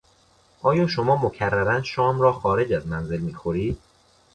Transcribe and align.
آیا 0.61 0.87
شما 0.87 1.15
مکررا 1.27 1.81
شام 1.83 2.21
را 2.21 2.33
خارج 2.33 2.73
از 2.73 2.87
منزل 2.87 3.17
میخورید؟ 3.19 3.79